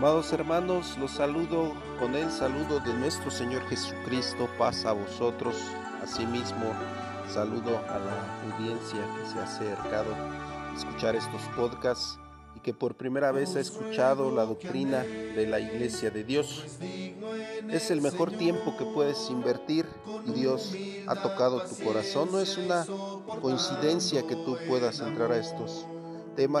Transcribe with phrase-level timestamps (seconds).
[0.00, 5.54] Amados hermanos, los saludo con el saludo de nuestro Señor Jesucristo, paz a vosotros.
[6.02, 6.72] Asimismo,
[7.28, 12.18] saludo a la audiencia que se ha acercado a escuchar estos podcasts
[12.56, 16.64] y que por primera vez ha escuchado la doctrina de la Iglesia de Dios.
[17.68, 19.84] Es el mejor tiempo que puedes invertir
[20.26, 20.74] y Dios
[21.08, 22.30] ha tocado tu corazón.
[22.32, 22.86] No es una
[23.42, 25.84] coincidencia que tú puedas entrar a estos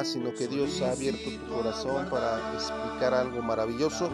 [0.04, 4.10] sino que Dios ha abierto tu corazón para explicar algo maravilloso,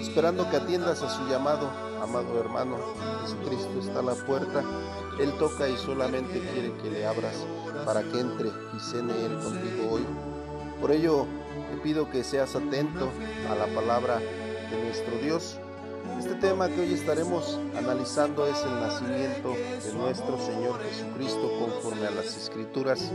[0.00, 1.70] esperando que atiendas a su llamado,
[2.02, 2.78] amado hermano.
[3.20, 4.64] Jesucristo está a la puerta,
[5.18, 7.34] Él toca y solamente quiere que le abras
[7.84, 10.06] para que entre y cene Él contigo hoy.
[10.80, 11.26] Por ello,
[11.70, 13.10] te pido que seas atento
[13.50, 15.58] a la palabra de nuestro Dios.
[16.18, 22.10] Este tema que hoy estaremos analizando es el nacimiento de nuestro Señor Jesucristo conforme a
[22.10, 23.10] las escrituras,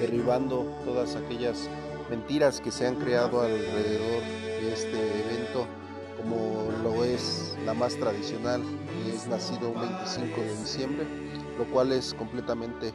[0.00, 1.68] derribando todas aquellas
[2.10, 5.66] mentiras que se han creado alrededor de este evento,
[6.16, 8.62] como lo es la más tradicional,
[9.04, 11.06] que es nacido un 25 de diciembre,
[11.58, 12.92] lo cual es completamente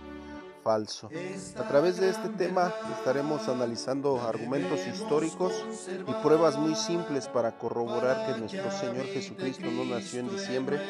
[0.70, 5.54] A través de este tema estaremos analizando argumentos históricos
[6.06, 10.82] y pruebas muy simples para corroborar que nuestro Señor Jesucristo no nació en diciembre.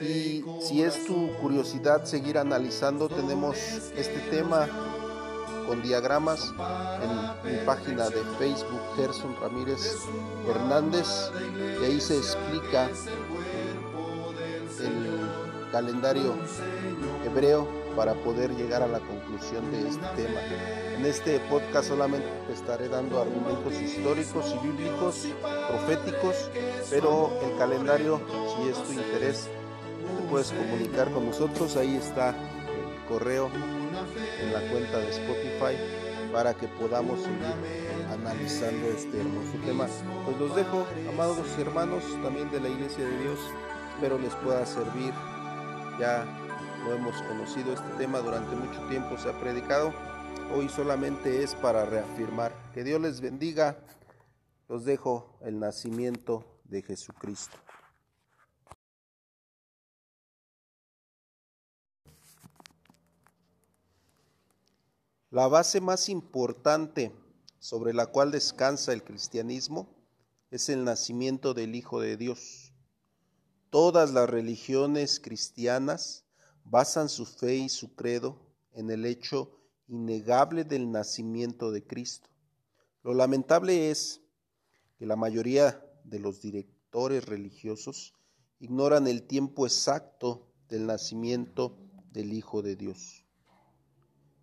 [0.00, 3.58] Y si es tu curiosidad seguir analizando, tenemos
[3.94, 4.66] este tema
[5.66, 6.54] con diagramas
[7.02, 9.98] en mi página de Facebook Gerson Ramírez
[10.48, 11.30] Hernández
[11.78, 12.88] y ahí se explica
[14.80, 16.34] el calendario
[17.26, 20.40] hebreo para poder llegar a la conclusión de este tema.
[20.96, 25.26] En este podcast solamente te estaré dando argumentos históricos y bíblicos,
[25.68, 26.50] proféticos,
[26.90, 28.20] pero el calendario,
[28.56, 29.48] si es tu interés,
[30.16, 31.76] te puedes comunicar con nosotros.
[31.76, 33.50] Ahí está el correo
[34.40, 35.76] en la cuenta de Spotify
[36.32, 37.54] para que podamos seguir
[38.10, 39.86] analizando este hermoso tema.
[40.24, 43.38] Pues los dejo, amados hermanos, también de la Iglesia de Dios.
[43.94, 45.12] Espero les pueda servir
[46.00, 46.26] ya
[46.84, 49.92] lo hemos conocido, este tema durante mucho tiempo se ha predicado,
[50.54, 52.52] hoy solamente es para reafirmar.
[52.72, 53.78] Que Dios les bendiga,
[54.68, 57.56] los dejo el nacimiento de Jesucristo.
[65.30, 67.12] La base más importante
[67.58, 69.88] sobre la cual descansa el cristianismo
[70.50, 72.72] es el nacimiento del Hijo de Dios.
[73.70, 76.21] Todas las religiones cristianas
[76.64, 78.38] basan su fe y su credo
[78.72, 79.50] en el hecho
[79.88, 82.28] innegable del nacimiento de Cristo.
[83.02, 84.20] Lo lamentable es
[84.98, 88.14] que la mayoría de los directores religiosos
[88.60, 91.76] ignoran el tiempo exacto del nacimiento
[92.12, 93.24] del Hijo de Dios.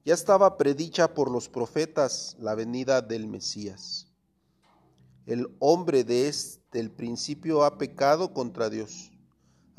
[0.05, 4.07] Ya estaba predicha por los profetas la venida del Mesías.
[5.25, 9.11] El hombre desde el principio ha pecado contra Dios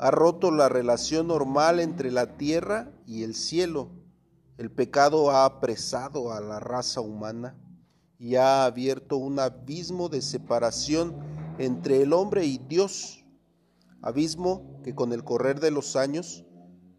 [0.01, 3.91] ha roto la relación normal entre la tierra y el cielo.
[4.57, 7.55] El pecado ha apresado a la raza humana
[8.17, 11.15] y ha abierto un abismo de separación
[11.59, 13.23] entre el hombre y Dios,
[14.01, 16.45] abismo que con el correr de los años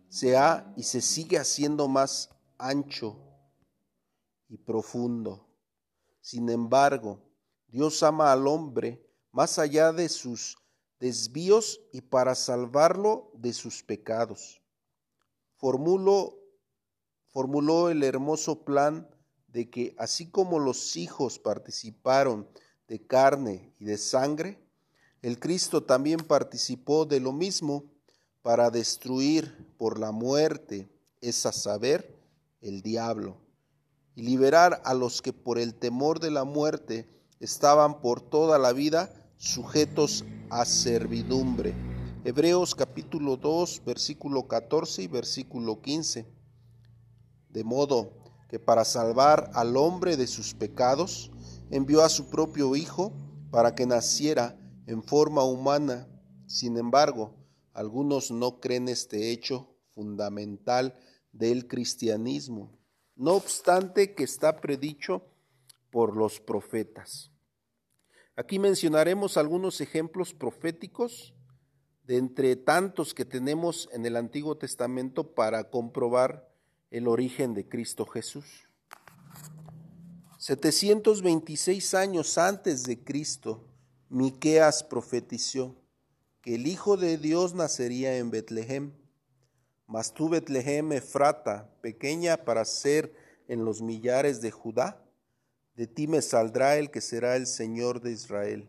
[0.09, 3.19] se ha y se sigue haciendo más ancho
[4.49, 5.49] y profundo.
[6.21, 7.19] Sin embargo,
[7.67, 10.57] Dios ama al hombre más allá de sus
[11.03, 14.63] desvíos y para salvarlo de sus pecados.
[15.57, 16.39] Formuló,
[17.27, 19.11] formuló el hermoso plan
[19.49, 22.49] de que así como los hijos participaron
[22.87, 24.65] de carne y de sangre,
[25.23, 27.85] el Cristo también participó de lo mismo
[28.43, 30.89] para destruir por la muerte,
[31.21, 32.17] es a saber,
[32.61, 33.39] el diablo,
[34.15, 37.09] y liberar a los que por el temor de la muerte
[37.41, 41.75] estaban por toda la vida sujetos a servidumbre.
[42.25, 46.29] Hebreos capítulo 2, versículo 14 y versículo 15.
[47.49, 48.13] De modo
[48.49, 51.33] que para salvar al hombre de sus pecados,
[51.71, 53.13] envió a su propio Hijo
[53.51, 54.57] para que naciera
[54.87, 56.07] en forma humana.
[56.47, 57.35] Sin embargo,
[57.75, 60.95] algunos no creen este hecho fundamental
[61.33, 62.79] del cristianismo,
[63.17, 65.27] no obstante que está predicho
[65.91, 67.32] por los profetas.
[68.35, 71.35] Aquí mencionaremos algunos ejemplos proféticos
[72.05, 76.49] de entre tantos que tenemos en el Antiguo Testamento para comprobar
[76.91, 78.69] el origen de Cristo Jesús.
[80.39, 83.69] 726 años antes de Cristo,
[84.09, 85.77] Miqueas profetizó
[86.41, 88.93] que el Hijo de Dios nacería en Betlehem.
[89.87, 93.15] Mas tú, Betlehem Efrata, pequeña para ser
[93.47, 95.02] en los millares de Judá,
[95.77, 98.69] de ti me saldrá el que será el Señor de Israel.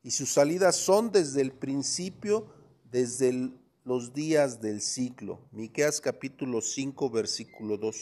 [0.00, 2.46] y sus salidas son desde el principio,
[2.90, 3.52] desde
[3.84, 5.40] los días del ciclo.
[5.50, 7.96] Miqueas capítulo 5, versículo 2.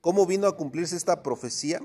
[0.00, 1.80] ¿Cómo vino a cumplirse esta profecía?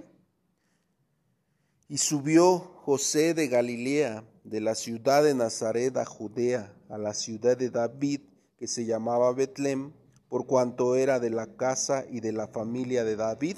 [1.90, 7.58] Y subió José de Galilea, de la ciudad de Nazaret a Judea, a la ciudad
[7.58, 8.22] de David,
[8.58, 9.92] que se llamaba Betlem,
[10.30, 13.58] por cuanto era de la casa y de la familia de David,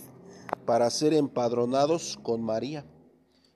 [0.66, 2.86] para ser empadronados con María.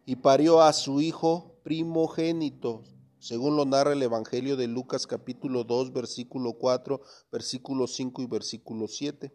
[0.06, 2.84] Y parió a su hijo primogénito,
[3.20, 7.02] según lo narra el Evangelio de Lucas capítulo 2, versículo 4,
[7.32, 9.34] versículo 5 y versículo 7.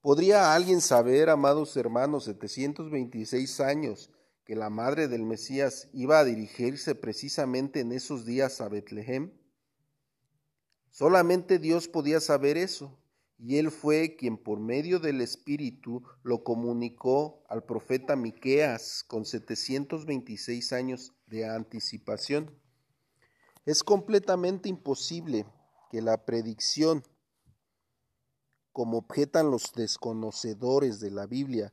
[0.00, 4.10] ¿Podría alguien saber, amados hermanos, 726 años,
[4.44, 9.30] que la madre del Mesías iba a dirigirse precisamente en esos días a Betlehem?
[10.88, 12.98] Solamente Dios podía saber eso,
[13.42, 20.72] y él fue quien por medio del Espíritu lo comunicó al profeta Miqueas con 726
[20.72, 22.50] años de anticipación.
[23.64, 25.46] Es completamente imposible
[25.90, 27.02] que la predicción
[28.72, 31.72] como objetan los desconocedores de la Biblia,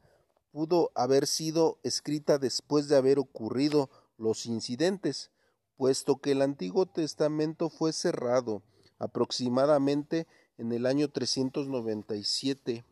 [0.52, 5.32] pudo haber sido escrita después de haber ocurrido los incidentes,
[5.76, 8.64] puesto que el Antiguo Testamento fue cerrado
[8.98, 12.84] aproximadamente en el año 397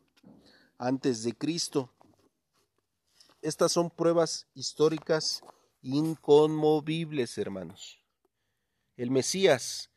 [0.78, 1.90] antes de Cristo.
[3.42, 5.42] Estas son pruebas históricas
[5.82, 7.98] inconmovibles, hermanos.
[8.96, 9.90] El Mesías,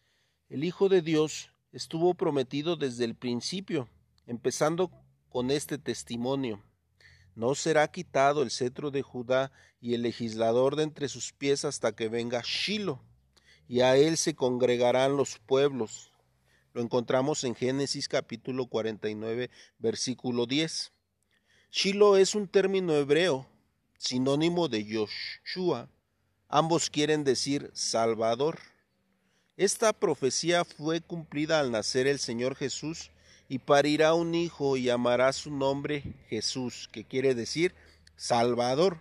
[0.49, 3.87] el Hijo de Dios, estuvo prometido desde el principio
[4.29, 4.91] empezando
[5.29, 6.61] con este testimonio.
[7.35, 9.51] No será quitado el cetro de Judá
[9.81, 12.99] y el legislador de entre sus pies hasta que venga Shiloh,
[13.67, 16.11] y a él se congregarán los pueblos.
[16.73, 19.49] Lo encontramos en Génesis capítulo 49,
[19.79, 20.91] versículo 10.
[21.71, 23.47] Shiloh es un término hebreo,
[23.97, 25.89] sinónimo de Yoshua.
[26.47, 28.59] Ambos quieren decir Salvador.
[29.57, 33.09] Esta profecía fue cumplida al nacer el Señor Jesús
[33.47, 37.73] y parirá un hijo y llamará su nombre Jesús, que quiere decir
[38.15, 38.99] Salvador,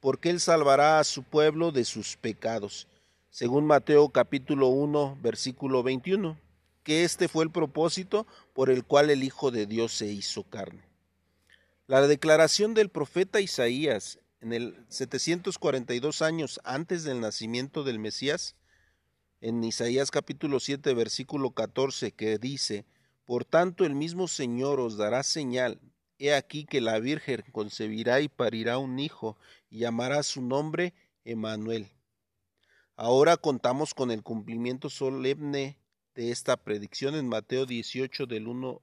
[0.00, 2.88] porque él salvará a su pueblo de sus pecados.
[3.30, 6.43] Según Mateo capítulo 1, versículo 21,
[6.84, 10.84] que este fue el propósito por el cual el Hijo de Dios se hizo carne.
[11.86, 18.56] La declaración del profeta Isaías en el 742 años antes del nacimiento del Mesías,
[19.40, 22.84] en Isaías capítulo 7 versículo 14, que dice,
[23.24, 25.80] por tanto el mismo Señor os dará señal.
[26.18, 29.38] He aquí que la Virgen concebirá y parirá un hijo,
[29.70, 30.92] y llamará su nombre
[31.24, 31.90] Emanuel.
[32.96, 35.78] Ahora contamos con el cumplimiento solemne
[36.14, 38.82] de esta predicción en Mateo 18 del 1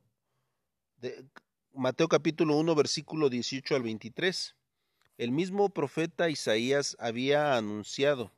[0.98, 1.26] de,
[1.74, 4.56] Mateo capítulo 1 versículo 18 al 23.
[5.18, 8.32] El mismo profeta Isaías había anunciado,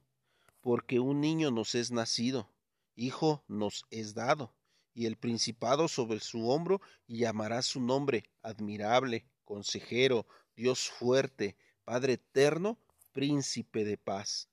[0.62, 2.50] porque un niño nos es nacido,
[2.96, 4.54] hijo nos es dado
[4.94, 12.14] y el principado sobre su hombro, y llamará su nombre admirable, consejero, Dios fuerte, Padre
[12.14, 12.78] eterno,
[13.12, 14.50] príncipe de paz.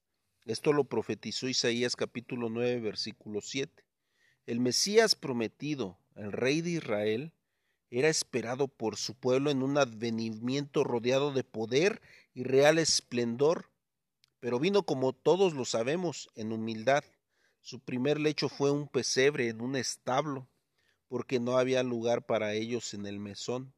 [0.46, 3.84] Esto lo profetizó Isaías capítulo 9, versículo 7.
[4.50, 7.32] El Mesías prometido, el rey de Israel,
[7.88, 12.02] era esperado por su pueblo en un advenimiento rodeado de poder
[12.34, 13.70] y real esplendor,
[14.40, 17.04] pero vino como todos lo sabemos, en humildad,
[17.60, 20.48] su primer lecho fue un pesebre en un establo,
[21.06, 23.72] porque no había lugar para ellos en el mesón,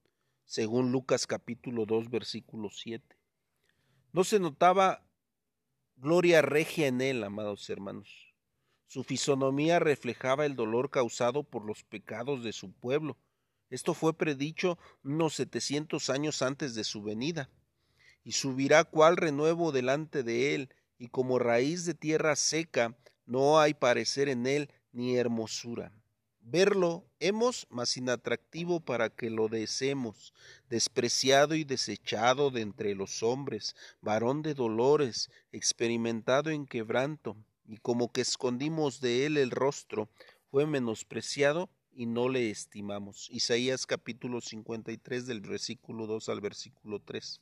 [0.46, 3.04] según Lucas capítulo 2 versículo 7.
[4.14, 5.06] No se notaba
[5.96, 8.31] gloria regia en él, amados hermanos.
[8.92, 13.16] Su fisonomía reflejaba el dolor causado por los pecados de su pueblo.
[13.70, 17.48] Esto fue predicho unos setecientos años antes de su venida.
[18.22, 22.94] Y subirá cual renuevo delante de él, y como raíz de tierra seca,
[23.24, 25.90] no hay parecer en él ni hermosura.
[26.42, 30.34] Verlo hemos, mas inatractivo para que lo deseemos,
[30.68, 38.12] despreciado y desechado de entre los hombres, varón de dolores, experimentado en quebranto, y como
[38.12, 40.08] que escondimos de él el rostro,
[40.50, 43.28] fue menospreciado y no le estimamos.
[43.30, 47.40] Isaías capítulo 53 del versículo 2 al versículo 3.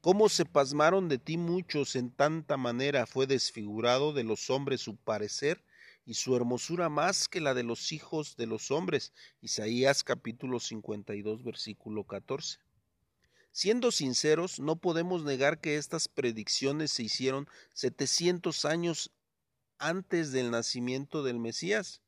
[0.00, 4.96] Cómo se pasmaron de ti muchos en tanta manera fue desfigurado de los hombres su
[4.96, 5.64] parecer
[6.04, 9.12] y su hermosura más que la de los hijos de los hombres.
[9.40, 12.60] Isaías capítulo 52 versículo 14.
[13.50, 19.10] Siendo sinceros, no podemos negar que estas predicciones se hicieron 700 años
[19.78, 22.02] antes del nacimiento del Mesías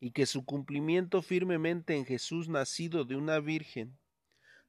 [0.00, 3.96] y que su cumplimiento firmemente en Jesús nacido de una virgen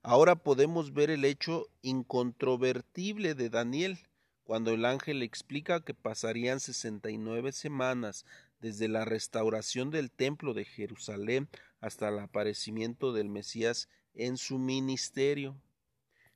[0.08, 3.98] Ahora podemos ver el hecho incontrovertible de Daniel,
[4.44, 8.24] cuando el ángel explica que pasarían sesenta y nueve semanas
[8.60, 11.50] desde la restauración del templo de Jerusalén
[11.82, 15.60] hasta el aparecimiento del Mesías en su ministerio.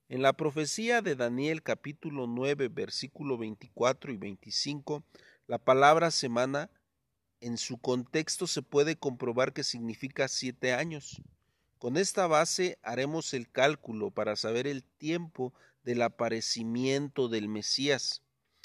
[0.07, 5.03] En la profecía de Daniel capítulo 9 versículo 24 y 25,
[5.49, 6.69] la palabra semana
[7.41, 11.23] en su contexto se puede comprobar que significa siete años.
[11.79, 15.51] Con esta base haremos el cálculo para saber el tiempo
[15.83, 18.21] del aparecimiento del Mesías,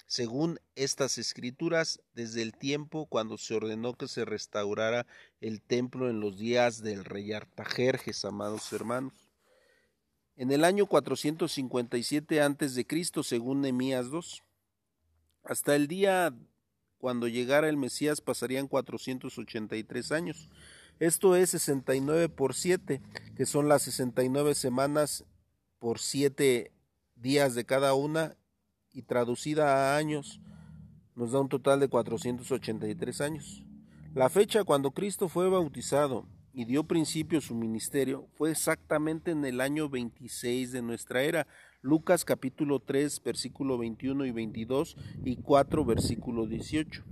[0.06, 5.06] según estas escrituras, desde el tiempo cuando se ordenó que se restaurara
[5.40, 9.30] el templo en los días del rey Artajerjes, amados hermanos.
[10.36, 12.86] En el año 457 a.C.,
[13.22, 14.42] según Nemías 2,
[15.44, 16.34] hasta el día
[17.04, 20.48] cuando llegara el Mesías pasarían 483 años.
[21.00, 23.02] Esto es 69 por 7,
[23.36, 25.26] que son las 69 semanas
[25.78, 26.72] por 7
[27.14, 28.38] días de cada una
[28.90, 30.40] y traducida a años
[31.14, 33.62] nos da un total de 483 años.
[34.14, 39.44] La fecha cuando Cristo fue bautizado y dio principio a su ministerio fue exactamente en
[39.44, 41.46] el año 26 de nuestra era.
[41.84, 47.04] Lucas capítulo 3 versículo 21 y 22 y 4 versículo 18.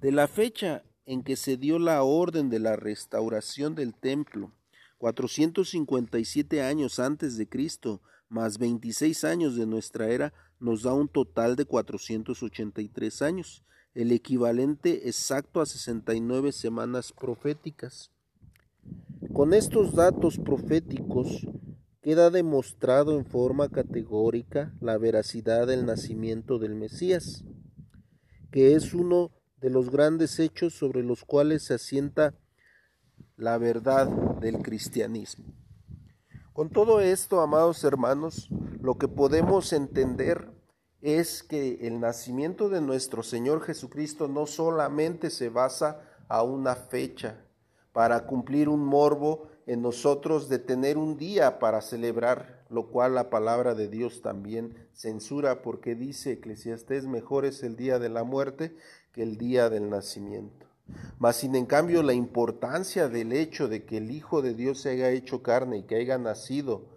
[0.00, 4.52] De la fecha en que se dio la orden de la restauración del templo,
[4.98, 11.56] 457 años antes de Cristo, más 26 años de nuestra era, nos da un total
[11.56, 13.64] de 483 años,
[13.96, 18.12] el equivalente exacto a 69 semanas proféticas.
[19.32, 21.44] Con estos datos proféticos
[22.04, 27.44] queda demostrado en forma categórica la veracidad del nacimiento del Mesías,
[28.50, 32.34] que es uno de los grandes hechos sobre los cuales se asienta
[33.38, 34.06] la verdad
[34.38, 35.46] del cristianismo.
[36.52, 38.50] Con todo esto, amados hermanos,
[38.82, 40.52] lo que podemos entender
[41.00, 47.46] es que el nacimiento de nuestro Señor Jesucristo no solamente se basa a una fecha
[47.94, 53.30] para cumplir un morbo en nosotros de tener un día para celebrar, lo cual la
[53.30, 58.76] palabra de Dios también censura porque dice Eclesiastés mejor es el día de la muerte
[59.12, 60.66] que el día del nacimiento.
[61.18, 64.90] Mas sin en cambio la importancia del hecho de que el Hijo de Dios se
[64.90, 66.94] haya hecho carne y que haya nacido,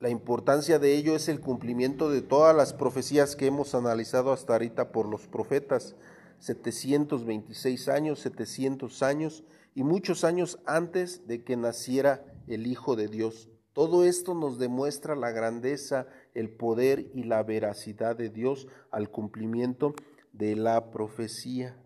[0.00, 4.54] la importancia de ello es el cumplimiento de todas las profecías que hemos analizado hasta
[4.54, 5.94] ahorita por los profetas,
[6.40, 13.48] 726 años, 700 años y muchos años antes de que naciera el Hijo de Dios.
[13.72, 19.94] Todo esto nos demuestra la grandeza, el poder y la veracidad de Dios al cumplimiento
[20.32, 21.76] de la profecía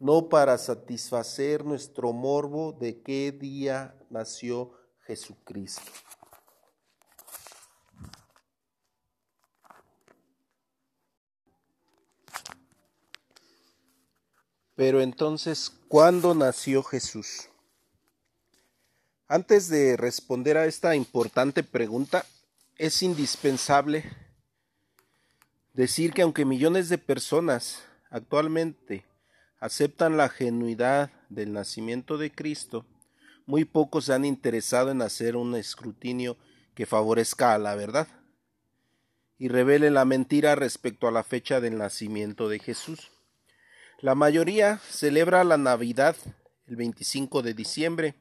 [0.00, 5.92] no para satisfacer nuestro morbo de qué día nació Jesucristo.
[14.80, 17.50] Pero entonces, ¿cuándo nació Jesús?
[19.28, 22.24] Antes de responder a esta importante pregunta,
[22.78, 24.10] es indispensable
[25.74, 29.04] decir que aunque millones de personas actualmente
[29.58, 32.86] aceptan la genuidad del nacimiento de Cristo,
[33.44, 36.38] muy pocos se han interesado en hacer un escrutinio
[36.74, 38.08] que favorezca a la verdad
[39.36, 43.10] y revele la mentira respecto a la fecha del nacimiento de Jesús.
[44.02, 46.16] La mayoría celebra la Navidad
[46.66, 48.14] el 25 de diciembre.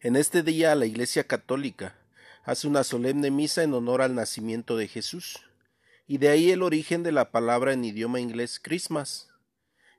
[0.00, 1.96] En este día la Iglesia Católica
[2.44, 5.40] hace una solemne misa en honor al nacimiento de Jesús,
[6.06, 9.30] y de ahí el origen de la palabra en idioma inglés Christmas,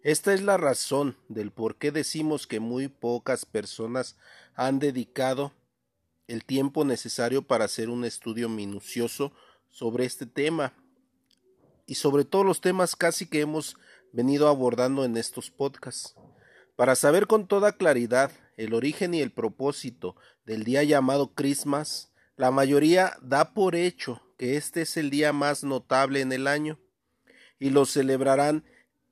[0.04, 4.18] esta es la razón del por qué decimos que muy pocas personas
[4.54, 5.52] han dedicado
[6.28, 9.34] el tiempo necesario para hacer un estudio minucioso
[9.72, 10.74] sobre este tema
[11.88, 13.78] y sobre todos los temas casi que hemos
[14.14, 16.16] venido abordando en estos podcasts.
[16.78, 20.16] Para saber con toda claridad el origen y el propósito
[20.46, 25.64] del día llamado Christmas, la mayoría da por hecho que este es el día más
[25.64, 26.80] notable en el año
[27.60, 28.64] y lo celebrarán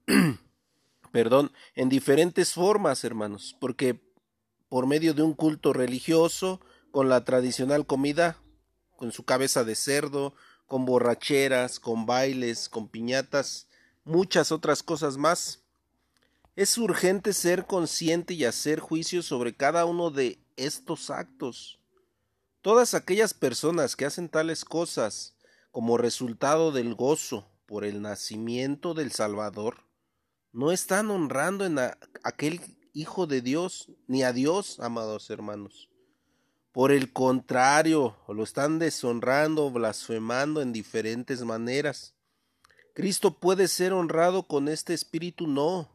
[1.11, 4.01] perdón, en diferentes formas, hermanos, porque
[4.69, 8.37] por medio de un culto religioso, con la tradicional comida,
[8.97, 10.33] con su cabeza de cerdo,
[10.67, 13.67] con borracheras, con bailes, con piñatas,
[14.03, 15.63] muchas otras cosas más.
[16.55, 21.79] Es urgente ser consciente y hacer juicio sobre cada uno de estos actos.
[22.61, 25.35] Todas aquellas personas que hacen tales cosas
[25.71, 29.85] como resultado del gozo por el nacimiento del Salvador,
[30.51, 31.79] no están honrando en
[32.23, 32.59] aquel
[32.93, 35.89] Hijo de Dios, ni a Dios, amados hermanos.
[36.73, 42.15] Por el contrario, lo están deshonrando, blasfemando en diferentes maneras.
[42.93, 45.47] ¿Cristo puede ser honrado con este espíritu?
[45.47, 45.89] No,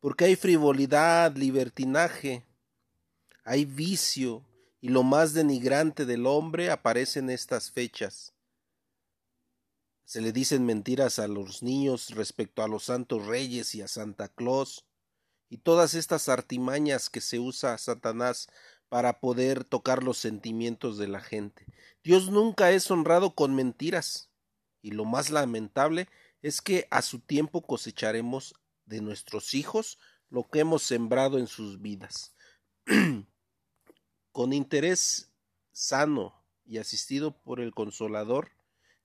[0.00, 2.44] porque hay frivolidad, libertinaje,
[3.42, 4.44] hay vicio,
[4.80, 8.34] y lo más denigrante del hombre aparece en estas fechas.
[10.04, 14.28] Se le dicen mentiras a los niños respecto a los santos reyes y a Santa
[14.28, 14.84] Claus,
[15.48, 18.48] y todas estas artimañas que se usa Satanás
[18.90, 21.66] para poder tocar los sentimientos de la gente.
[22.02, 24.28] Dios nunca es honrado con mentiras,
[24.84, 26.08] y lo más lamentable
[26.42, 29.98] es que a su tiempo cosecharemos de nuestros hijos
[30.28, 32.34] lo que hemos sembrado en sus vidas.
[34.34, 35.32] con interés
[35.72, 36.34] sano
[36.66, 38.50] y asistido por el Consolador,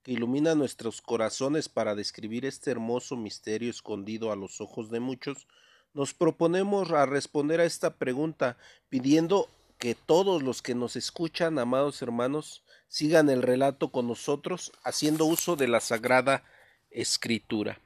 [0.02, 5.46] que ilumina nuestros corazones para describir este hermoso misterio escondido a los ojos de muchos,
[5.94, 8.58] nos proponemos a responder a esta pregunta
[8.88, 9.48] pidiendo
[9.80, 15.56] que todos los que nos escuchan, amados hermanos, sigan el relato con nosotros haciendo uso
[15.56, 16.44] de la Sagrada
[16.90, 17.80] Escritura.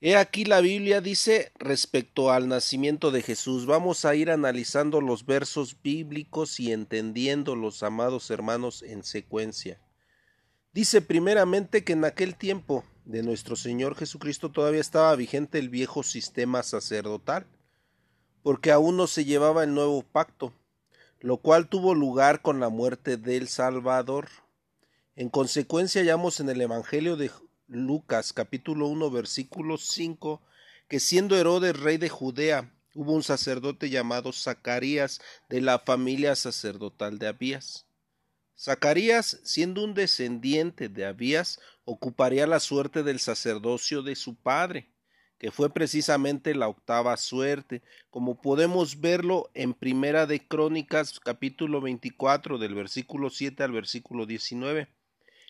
[0.00, 3.66] He aquí la Biblia dice respecto al nacimiento de Jesús.
[3.66, 9.80] Vamos a ir analizando los versos bíblicos y entendiendo los amados hermanos en secuencia.
[10.72, 16.02] Dice primeramente que en aquel tiempo de nuestro Señor Jesucristo todavía estaba vigente el viejo
[16.02, 17.46] sistema sacerdotal,
[18.48, 20.54] porque aún no se llevaba el nuevo pacto,
[21.20, 24.26] lo cual tuvo lugar con la muerte del Salvador.
[25.16, 27.30] En consecuencia hallamos en el Evangelio de
[27.66, 30.40] Lucas capítulo 1 versículo 5
[30.88, 37.18] que siendo Herodes rey de Judea hubo un sacerdote llamado Zacarías de la familia sacerdotal
[37.18, 37.84] de Abías.
[38.58, 44.88] Zacarías, siendo un descendiente de Abías, ocuparía la suerte del sacerdocio de su padre,
[45.38, 52.58] que fue precisamente la octava suerte, como podemos verlo en Primera de Crónicas capítulo 24
[52.58, 54.88] del versículo 7 al versículo 19.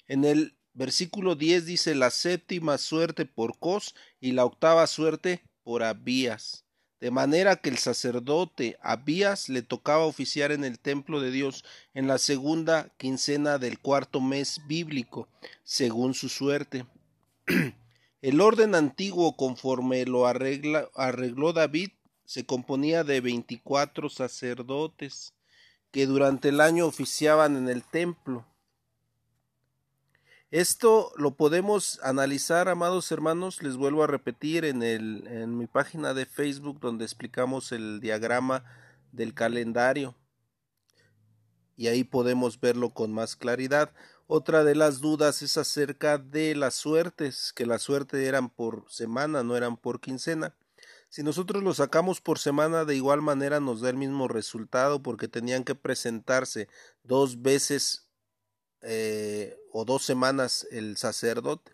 [0.06, 5.82] En el Versículo 10 dice la séptima suerte por Cos y la octava suerte por
[5.82, 6.64] Abías.
[7.00, 12.06] De manera que el sacerdote Abías le tocaba oficiar en el templo de Dios en
[12.06, 15.26] la segunda quincena del cuarto mes bíblico,
[15.64, 16.86] según su suerte.
[18.22, 21.90] el orden antiguo conforme lo arregló David
[22.24, 25.34] se componía de veinticuatro sacerdotes
[25.90, 28.46] que durante el año oficiaban en el templo
[30.50, 36.80] esto lo podemos analizar, amados hermanos, les vuelvo a repetir en, mi página de Facebook
[36.80, 38.64] donde explicamos el diagrama
[39.12, 40.14] del calendario
[41.76, 43.92] y ahí podemos verlo con más claridad.
[44.30, 49.42] Otra de las dudas es acerca de las suertes, que las suertes eran por semana,
[49.42, 50.54] no eran por quincena.
[51.08, 55.28] Si nosotros lo sacamos por semana, de igual manera nos da el mismo resultado porque
[55.28, 56.68] tenían que presentarse
[57.02, 58.10] dos veces
[58.82, 61.72] eh, o dos semanas el sacerdote.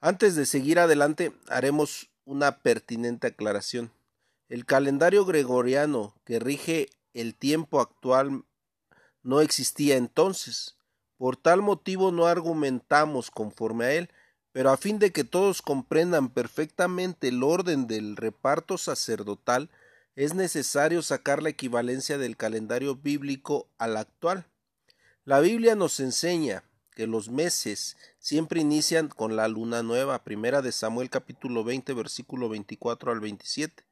[0.00, 3.92] Antes de seguir adelante, haremos una pertinente aclaración.
[4.48, 8.44] El calendario gregoriano que rige el tiempo actual
[9.22, 10.75] no existía entonces.
[11.16, 14.10] Por tal motivo no argumentamos conforme a él,
[14.52, 19.70] pero a fin de que todos comprendan perfectamente el orden del reparto sacerdotal,
[20.14, 24.46] es necesario sacar la equivalencia del calendario bíblico al actual.
[25.24, 30.72] La Biblia nos enseña que los meses siempre inician con la luna nueva, primera de
[30.72, 33.84] Samuel capítulo 20 versículo 24 al 27.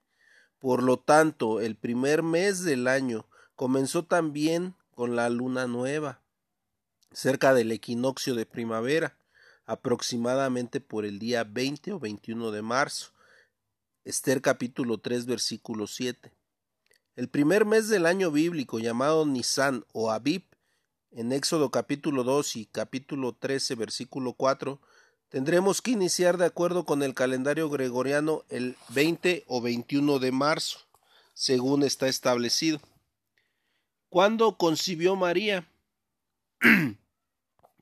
[0.59, 6.23] Por lo tanto, el primer mes del año comenzó también con la luna nueva,
[7.15, 9.17] cerca del equinoccio de primavera,
[9.67, 13.13] aproximadamente por el día 20 o 21 de marzo.
[14.05, 16.33] Esther capítulo 3 versículo 7.
[17.17, 20.43] El primer mes del año bíblico llamado Nisan o Abib
[21.13, 24.81] en Éxodo capítulo 2 y capítulo 13 versículo 4,
[25.29, 30.81] tendremos que iniciar de acuerdo con el calendario gregoriano el 20 o 21 de marzo,
[31.33, 32.81] según está establecido.
[34.09, 35.69] ¿Cuándo concibió María?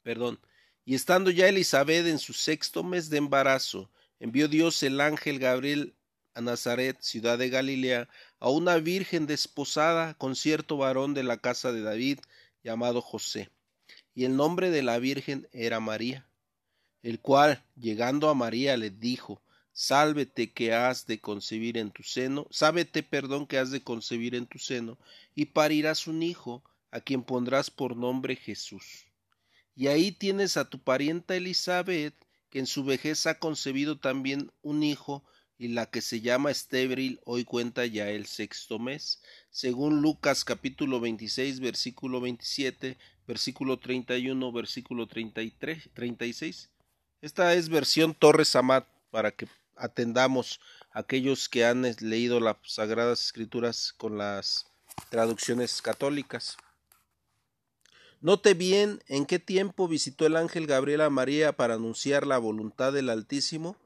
[0.03, 0.41] Perdón.
[0.85, 5.95] Y estando ya Elizabeth en su sexto mes de embarazo, envió Dios el ángel Gabriel
[6.35, 8.09] a Nazaret, ciudad de Galilea,
[8.41, 12.21] a una virgen desposada con cierto varón de la casa de David,
[12.65, 13.51] llamado José,
[14.15, 16.27] y el nombre de la Virgen era María,
[17.03, 22.47] el cual, llegando a María, le dijo, Sálvete que has de concebir en tu seno,
[22.51, 24.99] sábete, perdón, que has de concebir en tu seno,
[25.35, 29.07] y parirás un hijo, a quien pondrás por nombre Jesús.
[29.75, 32.15] Y ahí tienes a tu parienta Elizabeth,
[32.51, 35.25] que en su vejez ha concebido también un hijo,
[35.59, 40.99] y la que se llama estéril hoy cuenta ya el sexto mes, según Lucas capítulo
[40.99, 46.69] 26 versículo 27, versículo 31, versículo 33, 36.
[47.21, 53.25] Esta es versión Torres Amat para que atendamos a aquellos que han leído las Sagradas
[53.25, 54.67] Escrituras con las
[55.11, 56.57] traducciones católicas.
[58.23, 62.93] Note bien en qué tiempo visitó el ángel Gabriel a María para anunciar la voluntad
[62.93, 63.77] del Altísimo.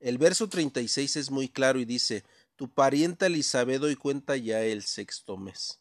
[0.00, 2.22] El verso 36 es muy claro y dice,
[2.56, 5.80] Tu parienta Elizabeth hoy cuenta ya el sexto mes.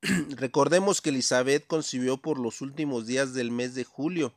[0.36, 4.32] Recordemos que Elizabeth concibió por los últimos días del mes de julio,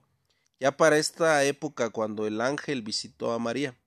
[0.59, 3.77] ya para esta época cuando el ángel visitó a María.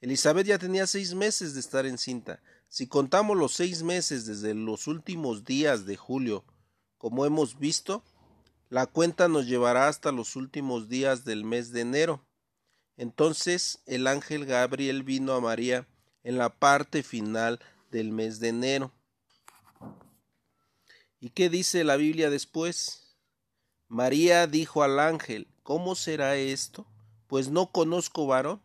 [0.00, 2.42] Elizabeth ya tenía seis meses de estar encinta.
[2.68, 6.44] Si contamos los seis meses desde los últimos días de julio,
[6.98, 8.02] como hemos visto,
[8.72, 12.24] la cuenta nos llevará hasta los últimos días del mes de enero.
[12.96, 15.86] Entonces el ángel Gabriel vino a María
[16.24, 18.90] en la parte final del mes de enero.
[21.20, 23.14] ¿Y qué dice la Biblia después?
[23.88, 26.86] María dijo al ángel, ¿Cómo será esto?
[27.26, 28.62] Pues no conozco varón.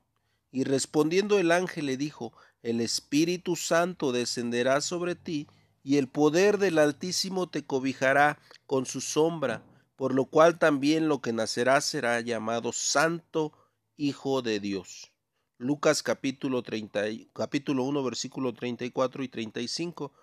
[0.54, 2.32] Y respondiendo el ángel le dijo,
[2.63, 5.48] El Espíritu Santo descenderá sobre ti,
[5.84, 9.65] y el poder del Altísimo te cobijará con su sombra
[9.97, 13.51] por lo cual también lo que nacerá será llamado Santo
[13.97, 15.12] Hijo de Dios.
[15.57, 17.01] Lucas capítulo, 30,
[17.33, 20.13] capítulo 1 versículo 34 y 35.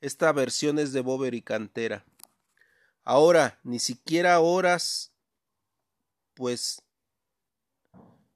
[0.00, 2.06] Esta versión es de Bober y Cantera.
[3.02, 5.12] Ahora, ni siquiera horas,
[6.34, 6.82] pues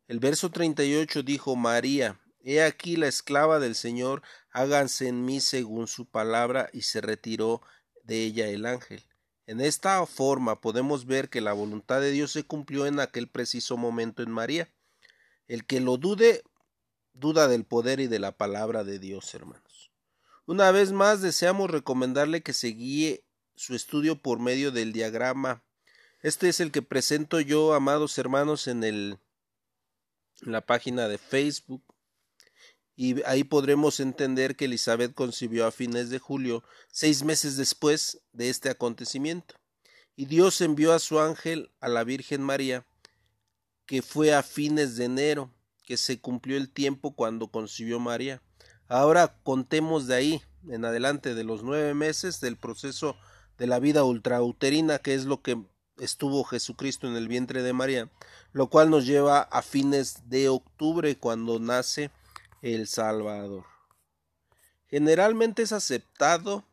[0.09, 5.87] el verso 38 dijo María, He aquí la esclava del Señor, háganse en mí según
[5.87, 7.63] su palabra, y se retiró
[8.03, 9.08] de ella el ángel.
[9.49, 13.79] En esta forma podemos ver que la voluntad de Dios se cumplió en aquel preciso
[13.79, 14.69] momento en María.
[15.47, 16.45] El que lo dude,
[17.15, 19.91] duda del poder y de la palabra de Dios, hermanos.
[20.45, 23.25] Una vez más deseamos recomendarle que se guíe
[23.57, 25.65] su estudio por medio del diagrama.
[26.21, 29.19] Este es el que presento yo, amados hermanos, en el
[30.43, 31.83] en la página de Facebook
[33.01, 38.51] y ahí podremos entender que Elizabeth concibió a fines de julio, seis meses después de
[38.51, 39.55] este acontecimiento.
[40.17, 42.85] Y Dios envió a su ángel a la Virgen María,
[43.87, 48.43] que fue a fines de enero, que se cumplió el tiempo cuando concibió María.
[48.89, 53.15] Ahora contemos de ahí en adelante de los nueve meses del proceso
[53.59, 55.63] de la vida ultrauterina, que es lo que
[55.99, 58.11] estuvo Jesucristo en el vientre de María,
[58.51, 62.11] lo cual nos lleva a fines de octubre cuando nace
[62.63, 63.65] el Salvador.
[64.89, 66.65] Generalmente es aceptado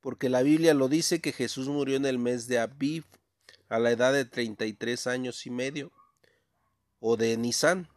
[0.00, 3.04] porque la Biblia lo dice que Jesús murió en el mes de Aviv
[3.68, 5.92] a la edad de 33 años y medio
[6.98, 7.88] o de Nisan.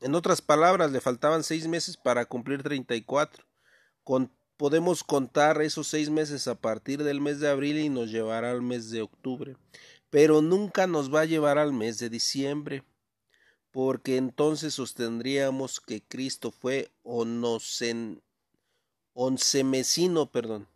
[0.00, 3.44] En otras palabras, le faltaban seis meses para cumplir 34.
[4.04, 8.52] Con, podemos contar esos seis meses a partir del mes de abril y nos llevará
[8.52, 9.56] al mes de octubre.
[10.10, 12.84] Pero nunca nos va a llevar al mes de diciembre
[13.78, 18.20] porque entonces sostendríamos que Cristo fue onocen,
[19.12, 20.66] oncemesino, perdón.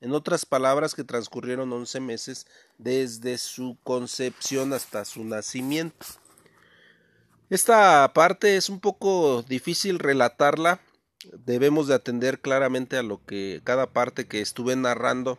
[0.00, 2.46] En otras palabras, que transcurrieron once meses
[2.78, 6.06] desde su concepción hasta su nacimiento.
[7.50, 10.80] Esta parte es un poco difícil relatarla.
[11.44, 15.38] Debemos de atender claramente a lo que cada parte que estuve narrando,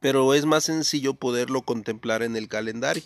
[0.00, 3.02] pero es más sencillo poderlo contemplar en el calendario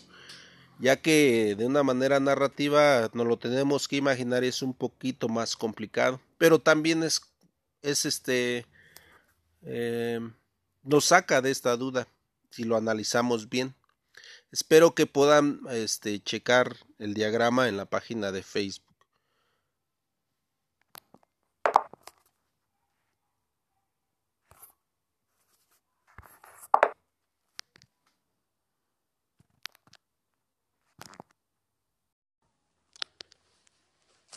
[0.83, 5.55] ya que de una manera narrativa nos lo tenemos que imaginar es un poquito más
[5.55, 7.21] complicado, pero también es,
[7.83, 8.67] es este,
[9.63, 10.19] eh,
[10.83, 12.09] nos saca de esta duda
[12.51, 13.77] si lo analizamos bien.
[14.51, 18.92] Espero que puedan este, checar el diagrama en la página de Facebook.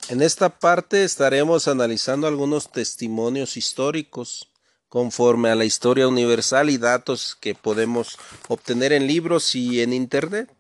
[0.08, 4.52] En esta parte estaremos analizando algunos testimonios históricos
[4.88, 10.56] conforme a la historia universal y datos que podemos obtener en libros y en Internet.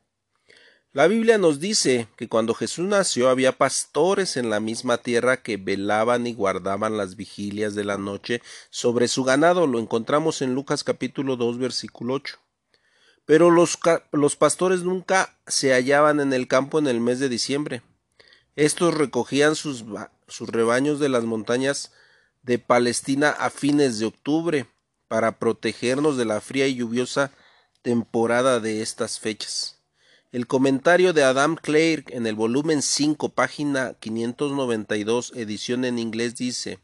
[0.93, 5.57] La Biblia nos dice que cuando Jesús nació había pastores en la misma tierra que
[5.57, 9.67] velaban y guardaban las vigilias de la noche sobre su ganado.
[9.67, 12.39] Lo encontramos en Lucas capítulo 2 versículo 8.
[13.25, 13.77] Pero los,
[14.11, 17.83] los pastores nunca se hallaban en el campo en el mes de diciembre
[18.55, 19.83] estos recogían sus,
[20.47, 21.91] rebaños de las montañas
[22.43, 24.67] de Palestina a fines de octubre
[25.07, 27.31] para protegernos de la fría y lluviosa
[27.81, 29.79] temporada de estas fechas.
[30.31, 36.79] El comentario de Adam Clare en el volumen 5, página 592, edición en inglés, dice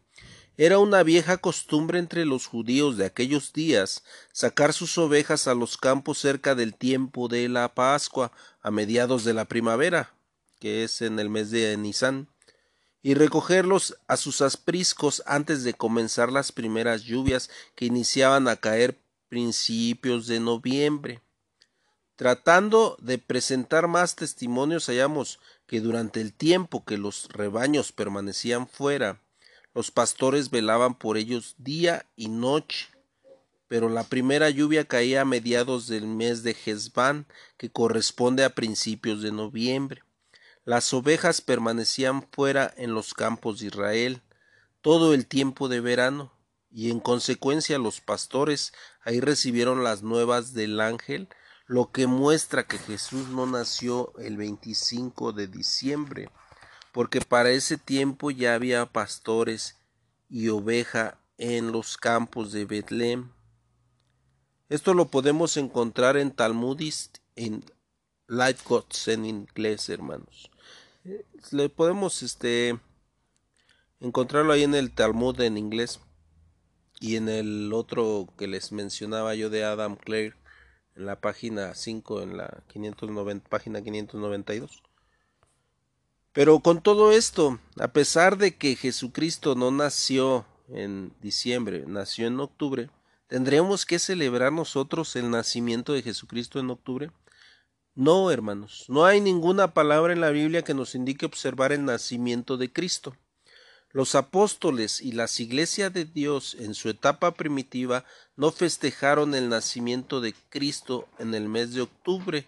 [0.57, 5.77] Era una vieja costumbre entre los judíos de aquellos días sacar sus ovejas a los
[5.77, 8.31] campos cerca del tiempo de la Pascua,
[8.61, 10.13] a mediados de la primavera,
[10.61, 12.29] que es en el mes de Nisan,
[13.01, 19.01] y recogerlos a sus apriscos antes de comenzar las primeras lluvias que iniciaban a caer
[19.27, 21.19] principios de noviembre.
[22.15, 29.19] Tratando de presentar más testimonios, hallamos que durante el tiempo que los rebaños permanecían fuera,
[29.73, 32.89] los pastores velaban por ellos día y noche.
[33.67, 37.25] Pero la primera lluvia caía a mediados del mes de Jezbán,
[37.57, 40.03] que corresponde a principios de noviembre.
[40.63, 44.21] Las ovejas permanecían fuera en los campos de Israel
[44.81, 46.31] todo el tiempo de verano,
[46.69, 48.71] y en consecuencia los pastores
[49.03, 51.29] ahí recibieron las nuevas del ángel,
[51.65, 56.29] lo que muestra que Jesús no nació el 25 de diciembre,
[56.91, 59.79] porque para ese tiempo ya había pastores
[60.29, 63.31] y oveja en los campos de Betlem.
[64.69, 67.65] Esto lo podemos encontrar en Talmudist, en
[68.27, 70.50] Light Gods en inglés, hermanos.
[71.03, 72.79] Le podemos este
[73.99, 75.99] encontrarlo ahí en el Talmud en inglés
[76.99, 80.35] y en el otro que les mencionaba yo de Adam Clare
[80.95, 84.83] en la página 5 en la 590 página 592
[86.33, 92.39] pero con todo esto, a pesar de que Jesucristo no nació en diciembre, nació en
[92.39, 92.89] octubre,
[93.27, 97.11] ¿tendríamos que celebrar nosotros el nacimiento de Jesucristo en octubre?
[97.93, 102.55] No, hermanos, no hay ninguna palabra en la Biblia que nos indique observar el nacimiento
[102.55, 103.17] de Cristo.
[103.91, 108.05] Los apóstoles y las iglesias de Dios en su etapa primitiva
[108.37, 112.47] no festejaron el nacimiento de Cristo en el mes de octubre,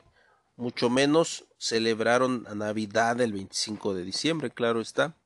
[0.55, 5.17] mucho menos celebraron la Navidad el 25 de diciembre, claro está.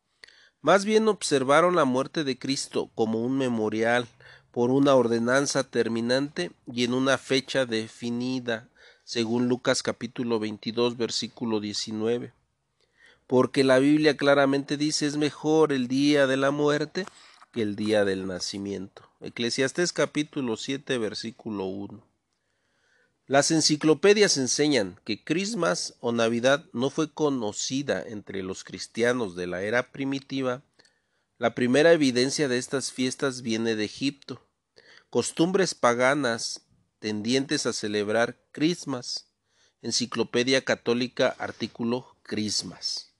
[0.61, 4.07] Más bien observaron la muerte de Cristo como un memorial
[4.51, 8.69] por una ordenanza terminante y en una fecha definida,
[9.07, 12.33] según Lucas capítulo 22 versículo 19.
[13.25, 17.05] Porque la Biblia claramente dice es mejor el día de la muerte
[17.53, 19.09] que el día del nacimiento.
[19.21, 22.05] Eclesiastés capítulo 7 versículo 1.
[23.27, 29.61] Las enciclopedias enseñan que Christmas o Navidad no fue conocida entre los cristianos de la
[29.61, 30.63] era primitiva.
[31.37, 34.41] La primera evidencia de estas fiestas viene de Egipto.
[35.09, 36.66] Costumbres paganas
[36.99, 39.27] tendientes a celebrar Christmas.
[39.81, 43.13] Enciclopedia Católica, artículo Christmas.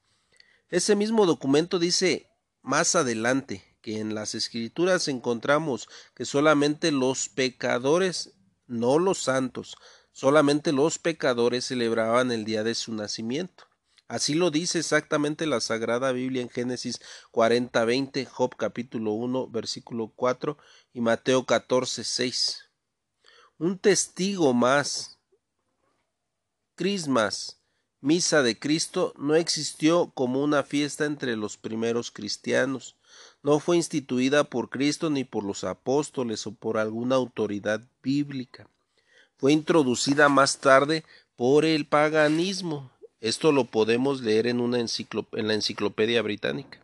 [0.70, 2.30] Ese mismo documento dice
[2.62, 8.34] más adelante que en las escrituras encontramos que solamente los pecadores,
[8.68, 9.78] no los santos,
[10.18, 13.66] Solamente los pecadores celebraban el día de su nacimiento.
[14.08, 20.12] Así lo dice exactamente la Sagrada Biblia en Génesis 40, 20, Job capítulo 1, versículo
[20.16, 20.58] 4
[20.92, 22.67] y Mateo 14, 6.
[23.58, 25.20] Un testigo más.
[26.76, 27.62] Crismas,
[28.02, 32.96] misa de Cristo, no existió como una fiesta entre los primeros cristianos.
[33.42, 38.70] No fue instituida por Cristo ni por los apóstoles o por alguna autoridad bíblica
[39.38, 41.04] fue introducida más tarde
[41.36, 42.92] por el paganismo.
[43.22, 46.80] Esto lo podemos leer en, una en la enciclopedia británica.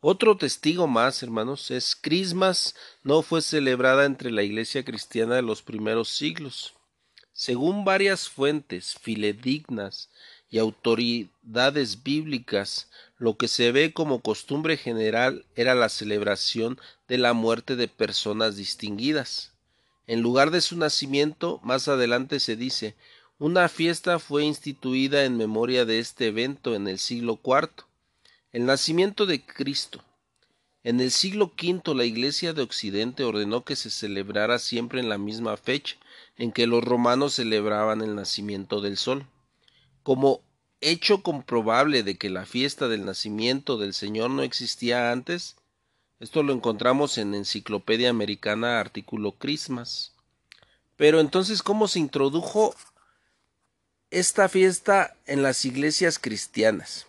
[0.00, 5.62] Otro testigo más, hermanos, es Christmas no fue celebrada entre la iglesia cristiana de los
[5.62, 6.74] primeros siglos.
[7.32, 10.08] Según varias fuentes filedignas
[10.50, 17.32] y autoridades bíblicas, lo que se ve como costumbre general era la celebración de la
[17.32, 19.52] muerte de personas distinguidas.
[20.06, 22.94] En lugar de su nacimiento, más adelante se dice,
[23.40, 27.87] una fiesta fue instituida en memoria de este evento en el siglo IV.
[28.50, 30.02] El nacimiento de Cristo.
[30.82, 35.18] En el siglo V la Iglesia de Occidente ordenó que se celebrara siempre en la
[35.18, 35.96] misma fecha
[36.38, 39.26] en que los romanos celebraban el nacimiento del sol.
[40.02, 40.40] Como
[40.80, 45.56] hecho comprobable de que la fiesta del nacimiento del Señor no existía antes,
[46.18, 50.14] esto lo encontramos en Enciclopedia Americana, artículo Christmas.
[50.96, 52.74] Pero entonces, ¿cómo se introdujo
[54.10, 57.07] esta fiesta en las iglesias cristianas?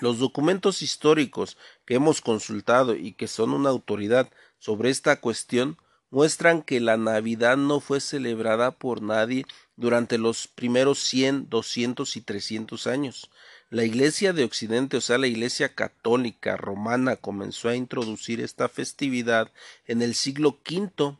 [0.00, 5.78] Los documentos históricos que hemos consultado y que son una autoridad sobre esta cuestión
[6.10, 12.20] muestran que la Navidad no fue celebrada por nadie durante los primeros 100, 200 y
[12.20, 13.30] 300 años.
[13.70, 19.50] La Iglesia de Occidente, o sea, la Iglesia católica romana, comenzó a introducir esta festividad
[19.86, 21.16] en el siglo V.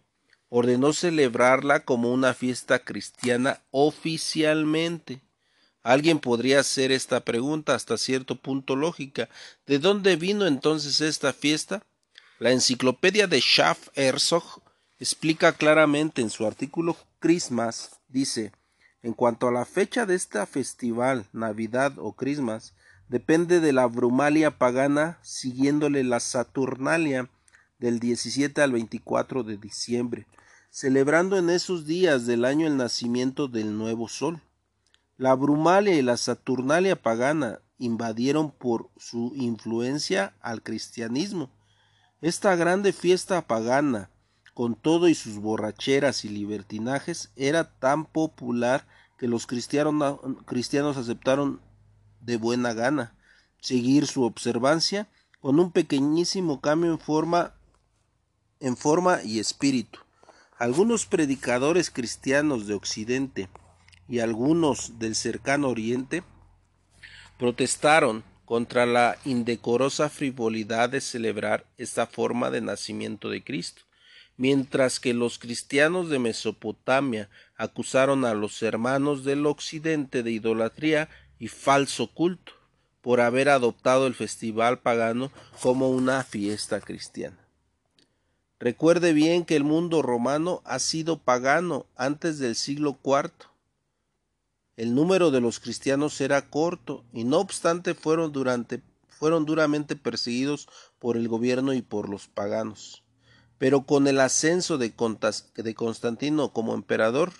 [0.48, 5.20] Ordenó celebrarla como una fiesta cristiana oficialmente.
[5.84, 9.28] Alguien podría hacer esta pregunta hasta cierto punto lógica.
[9.66, 11.84] ¿De dónde vino entonces esta fiesta?
[12.38, 14.62] La enciclopedia de Schaff Herzog
[14.98, 18.52] explica claramente en su artículo Christmas, dice,
[19.02, 22.72] en cuanto a la fecha de esta festival, Navidad o Christmas,
[23.10, 27.28] depende de la brumalia pagana, siguiéndole la Saturnalia
[27.78, 30.26] del 17 al 24 de diciembre,
[30.70, 34.40] celebrando en esos días del año el nacimiento del nuevo sol.
[35.16, 41.50] La brumalia y la Saturnalia pagana invadieron por su influencia al cristianismo.
[42.20, 44.11] Esta grande fiesta pagana,
[44.55, 51.61] con todo y sus borracheras y libertinajes, era tan popular que los cristianos, aceptaron
[52.20, 53.14] de buena gana
[53.61, 55.09] seguir su observancia
[55.40, 57.55] con un pequeñísimo cambio en forma
[58.59, 60.00] en forma y espíritu.
[60.59, 63.48] Algunos predicadores cristianos de Occidente
[64.08, 66.22] y algunos del cercano Oriente
[67.38, 73.82] protestaron contra la indecorosa frivolidad de celebrar esta forma de nacimiento de Cristo,
[74.36, 81.48] mientras que los cristianos de Mesopotamia acusaron a los hermanos del Occidente de idolatría y
[81.48, 82.52] falso culto
[83.00, 87.38] por haber adoptado el festival pagano como una fiesta cristiana.
[88.58, 93.53] Recuerde bien que el mundo romano ha sido pagano antes del siglo IV
[94.76, 100.68] el número de los cristianos era corto y no obstante fueron, durante, fueron duramente perseguidos
[100.98, 103.04] por el gobierno y por los paganos.
[103.58, 104.92] Pero con el ascenso de,
[105.56, 107.32] de Constantino como emperador,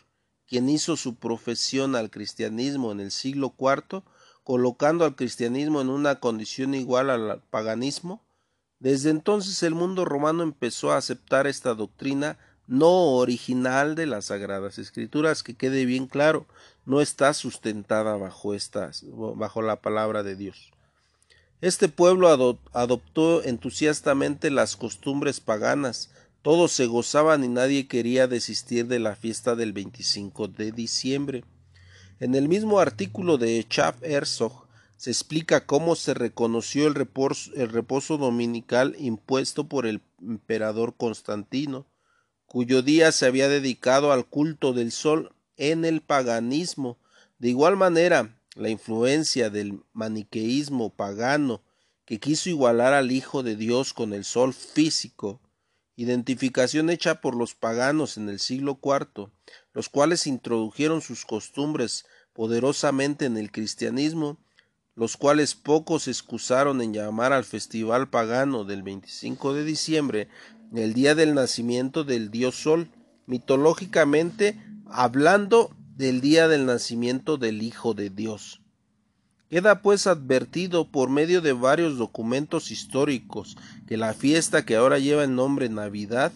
[0.47, 4.03] quien hizo su profesión al cristianismo en el siglo IV,
[4.45, 8.23] colocando al cristianismo en una condición igual al paganismo,
[8.79, 14.79] desde entonces el mundo romano empezó a aceptar esta doctrina no original de las Sagradas
[14.79, 16.47] Escrituras, que quede bien claro,
[16.87, 20.73] no está sustentada bajo, estas, bajo la palabra de Dios.
[21.61, 26.11] Este pueblo adoptó entusiastamente las costumbres paganas,
[26.43, 31.45] todos se gozaban y nadie quería desistir de la fiesta del 25 de diciembre.
[32.21, 34.67] En el mismo artículo de Chaff Herzog
[34.99, 41.87] se explica cómo se reconoció el reposo dominical impuesto por el emperador Constantino,
[42.45, 46.99] cuyo día se había dedicado al culto del sol en el paganismo.
[47.39, 51.63] De igual manera, la influencia del maniqueísmo pagano,
[52.05, 55.41] que quiso igualar al Hijo de Dios con el sol físico,
[55.97, 59.31] identificación hecha por los paganos en el siglo IV,
[59.73, 64.39] los cuales introdujeron sus costumbres poderosamente en el cristianismo,
[64.97, 70.29] los cuales pocos excusaron en llamar al festival pagano del 25 de diciembre
[70.75, 72.89] el día del nacimiento del dios Sol,
[73.27, 78.61] mitológicamente hablando del día del nacimiento del Hijo de Dios.
[79.49, 85.23] Queda pues advertido por medio de varios documentos históricos que la fiesta que ahora lleva
[85.23, 86.33] el nombre Navidad,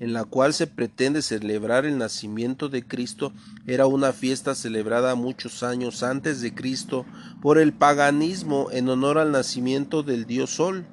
[0.00, 3.32] en la cual se pretende celebrar el nacimiento de Cristo,
[3.66, 7.04] era una fiesta celebrada muchos años antes de Cristo
[7.42, 10.86] por el paganismo en honor al nacimiento del dios Sol.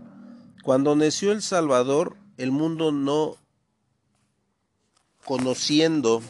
[0.63, 3.37] Cuando nació el Salvador, el mundo no
[5.23, 6.21] conociendo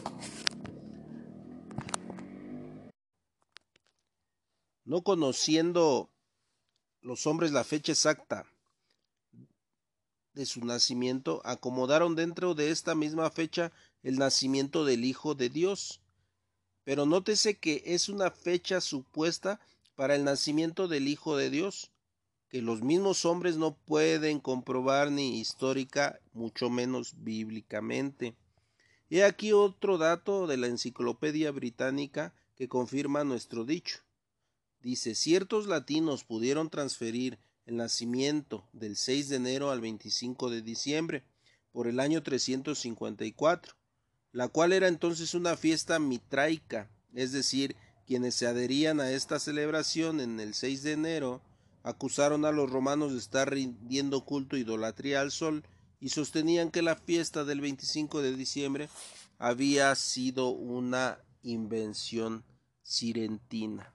[4.84, 6.10] no conociendo
[7.00, 8.46] los hombres la fecha exacta
[10.34, 16.00] de su nacimiento, acomodaron dentro de esta misma fecha el nacimiento del Hijo de Dios.
[16.84, 19.60] Pero nótese que es una fecha supuesta
[19.94, 21.92] para el nacimiento del Hijo de Dios
[22.52, 28.36] que los mismos hombres no pueden comprobar ni histórica, mucho menos bíblicamente.
[29.08, 34.00] He aquí otro dato de la Enciclopedia Británica que confirma nuestro dicho.
[34.82, 41.22] Dice, ciertos latinos pudieron transferir el nacimiento del 6 de enero al 25 de diciembre
[41.70, 43.74] por el año 354,
[44.32, 50.20] la cual era entonces una fiesta mitraica, es decir, quienes se adherían a esta celebración
[50.20, 51.42] en el 6 de enero
[51.84, 55.64] acusaron a los romanos de estar rindiendo culto idolatría al sol
[56.00, 58.88] y sostenían que la fiesta del 25 de diciembre
[59.38, 62.44] había sido una invención
[62.82, 63.91] sirentina.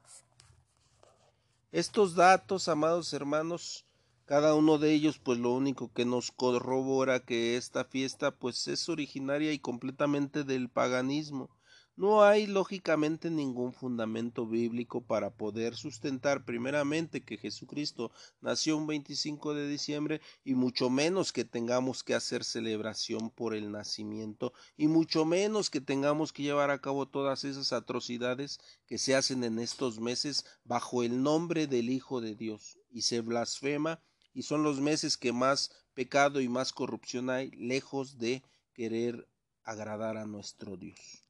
[1.74, 3.86] Estos datos, amados hermanos,
[4.24, 8.88] cada uno de ellos pues lo único que nos corrobora que esta fiesta pues es
[8.88, 11.50] originaria y completamente del paganismo
[11.98, 19.56] no hay lógicamente ningún fundamento bíblico para poder sustentar primeramente que Jesucristo nació un 25
[19.56, 25.26] de diciembre y mucho menos que tengamos que hacer celebración por el nacimiento y mucho
[25.26, 30.00] menos que tengamos que llevar a cabo todas esas atrocidades que se hacen en estos
[30.00, 34.00] meses bajo el nombre del Hijo de Dios y se blasfema
[34.36, 38.44] y son los meses que más pecado y más corrupción hay, lejos de
[38.76, 39.28] querer
[39.64, 41.27] agradar a nuestro Dios.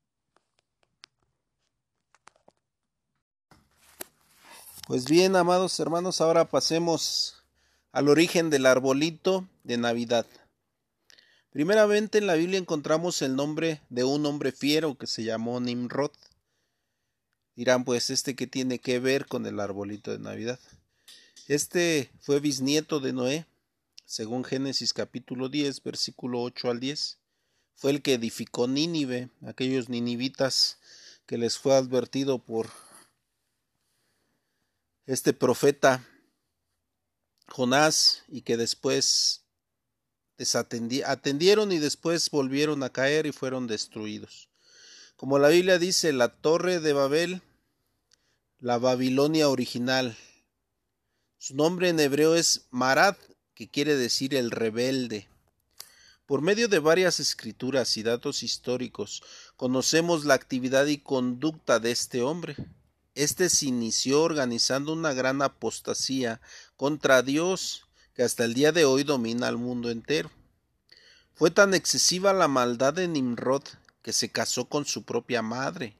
[4.87, 7.43] Pues bien, amados hermanos, ahora pasemos
[7.91, 10.25] al origen del arbolito de Navidad.
[11.51, 16.11] Primeramente en la Biblia encontramos el nombre de un hombre fiero que se llamó Nimrod.
[17.57, 20.57] Dirán, pues, ¿este qué tiene que ver con el arbolito de Navidad?
[21.49, 23.45] Este fue bisnieto de Noé,
[24.05, 27.17] según Génesis capítulo 10, versículo 8 al 10.
[27.75, 30.77] Fue el que edificó Nínive, aquellos ninivitas
[31.25, 32.69] que les fue advertido por
[35.07, 36.05] este profeta
[37.47, 39.45] Jonás y que después
[41.05, 44.49] atendieron y después volvieron a caer y fueron destruidos.
[45.15, 47.41] Como la Biblia dice, la torre de Babel,
[48.59, 50.15] la Babilonia original.
[51.37, 53.15] Su nombre en hebreo es Marad,
[53.55, 55.27] que quiere decir el rebelde.
[56.25, 59.23] Por medio de varias escrituras y datos históricos,
[59.55, 62.57] conocemos la actividad y conducta de este hombre.
[63.17, 66.39] Este se inició organizando una gran apostasía
[66.75, 70.29] contra Dios que hasta el día de hoy domina al mundo entero.
[71.33, 73.63] Fue tan excesiva la maldad de Nimrod
[74.03, 75.97] que se casó con su propia madre,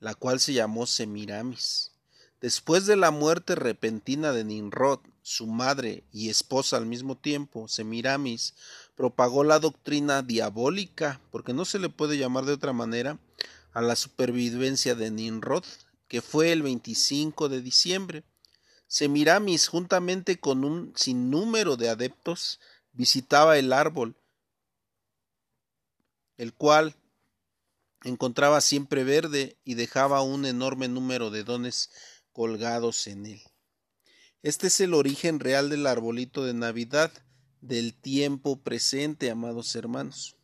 [0.00, 1.92] la cual se llamó Semiramis.
[2.40, 8.54] Después de la muerte repentina de Nimrod, su madre y esposa al mismo tiempo, Semiramis,
[8.96, 13.18] propagó la doctrina diabólica, porque no se le puede llamar de otra manera,
[13.74, 15.64] a la supervivencia de Nimrod,
[16.08, 18.24] que fue el 25 de diciembre.
[18.86, 22.58] Semiramis, juntamente con un sinnúmero de adeptos,
[22.92, 24.16] visitaba el árbol,
[26.38, 26.96] el cual
[28.04, 31.90] encontraba siempre verde y dejaba un enorme número de dones
[32.32, 33.42] colgados en él.
[34.42, 37.12] Este es el origen real del arbolito de Navidad
[37.60, 40.36] del tiempo presente, amados hermanos.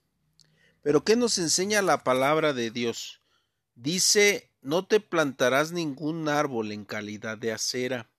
[0.82, 3.20] Pero ¿qué nos enseña la palabra de Dios?
[3.74, 8.10] Dice no te plantarás ningún árbol en calidad de acera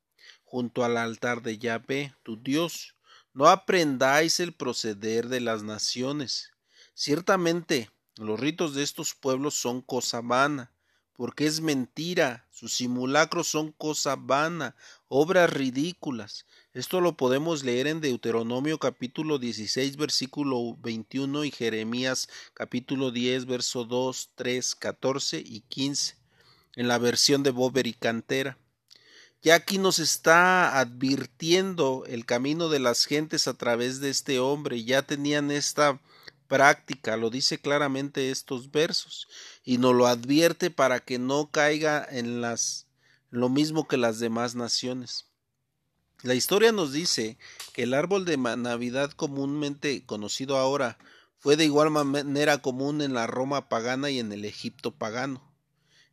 [0.43, 2.95] junto al altar de Yahvé, tu Dios.
[3.33, 6.51] No aprendáis el proceder de las naciones.
[6.93, 10.71] Ciertamente, los ritos de estos pueblos son cosa vana,
[11.13, 14.75] porque es mentira, sus simulacros son cosa vana,
[15.07, 16.45] obras ridículas.
[16.73, 23.83] Esto lo podemos leer en Deuteronomio capítulo 16 versículo 21 y Jeremías capítulo 10 verso
[23.83, 26.24] 2, 3, 14 y 15
[26.75, 28.57] en la versión de Bober y Cantera.
[29.41, 34.83] Ya aquí nos está advirtiendo el camino de las gentes a través de este hombre,
[34.83, 35.99] ya tenían esta
[36.47, 39.27] práctica, lo dice claramente estos versos,
[39.63, 42.87] y nos lo advierte para que no caiga en las
[43.29, 45.25] lo mismo que las demás naciones.
[46.23, 47.37] La historia nos dice
[47.73, 50.97] que el árbol de Navidad comúnmente conocido ahora
[51.37, 55.43] fue de igual manera común en la Roma pagana y en el Egipto pagano.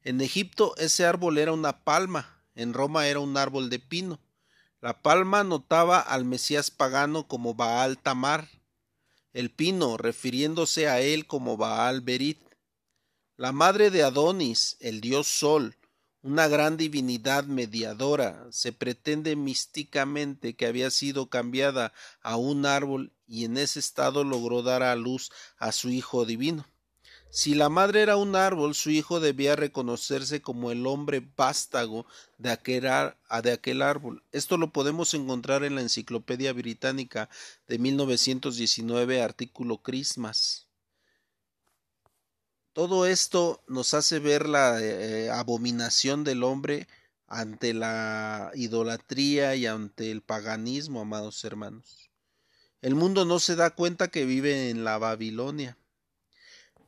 [0.04, 4.20] En Egipto ese árbol era una palma, en Roma era un árbol de pino.
[4.80, 8.48] La palma notaba al Mesías pagano como Baal Tamar,
[9.32, 12.40] el pino refiriéndose a él como Baal Berit.
[13.36, 15.76] La madre de Adonis, el dios Sol,
[16.20, 21.92] una gran divinidad mediadora, se pretende místicamente que había sido cambiada
[22.22, 26.66] a un árbol y en ese estado logró dar a luz a su Hijo divino.
[27.34, 32.04] Si la madre era un árbol, su hijo debía reconocerse como el hombre vástago
[32.36, 34.22] de aquel, de aquel, árbol.
[34.32, 37.30] Esto lo podemos encontrar en la Enciclopedia Británica
[37.68, 40.68] de 1919, artículo Christmas.
[42.74, 46.86] Todo esto nos hace ver la eh, abominación del hombre
[47.28, 52.10] ante la idolatría y ante el paganismo, amados hermanos.
[52.82, 55.78] El mundo no se da cuenta que vive en la Babilonia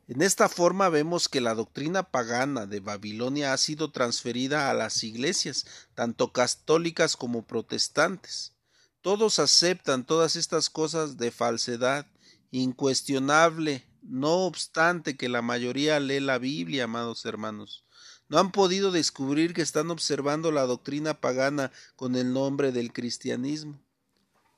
[0.06, 5.02] en esta forma vemos que la doctrina pagana de Babilonia ha sido transferida a las
[5.02, 8.52] iglesias, tanto católicas como protestantes.
[9.00, 12.06] Todos aceptan todas estas cosas de falsedad,
[12.50, 17.84] incuestionable, no obstante que la mayoría lee la Biblia, amados hermanos.
[18.28, 23.80] No han podido descubrir que están observando la doctrina pagana con el nombre del cristianismo.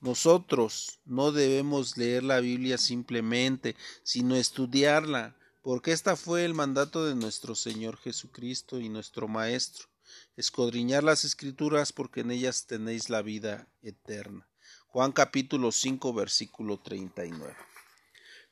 [0.00, 5.35] Nosotros no debemos leer la Biblia simplemente, sino estudiarla,
[5.66, 9.88] porque esta fue el mandato de nuestro Señor Jesucristo y nuestro Maestro,
[10.36, 14.48] escudriñar las escrituras porque en ellas tenéis la vida eterna.
[14.86, 17.52] Juan capítulo 5 versículo 39.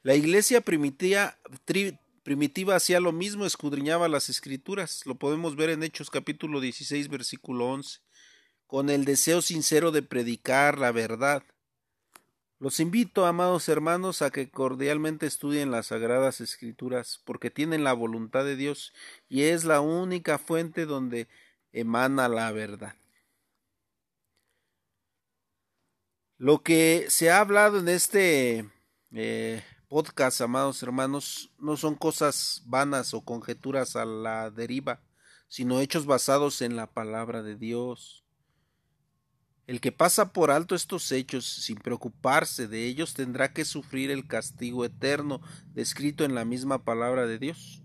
[0.03, 1.39] La iglesia primitiva,
[2.25, 7.67] primitiva hacía lo mismo, escudriñaba las escrituras, lo podemos ver en Hechos capítulo 16 versículo
[7.67, 8.01] 11
[8.67, 11.45] con el deseo sincero de predicar la verdad.
[12.61, 18.45] Los invito, amados hermanos, a que cordialmente estudien las Sagradas Escrituras, porque tienen la voluntad
[18.45, 18.93] de Dios
[19.29, 21.29] y es la única fuente donde
[21.73, 22.95] emana la verdad.
[26.39, 28.71] Lo que se ha hablado en este
[29.13, 35.01] eh, podcast, amados hermanos, no son cosas vanas o conjeturas a la deriva,
[35.49, 38.24] sino hechos basados en la palabra de Dios.
[39.67, 44.27] El que pasa por alto estos hechos sin preocuparse de ellos tendrá que sufrir el
[44.27, 45.41] castigo eterno
[45.73, 47.83] descrito en la misma palabra de Dios.